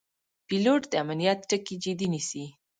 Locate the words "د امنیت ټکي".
0.91-1.75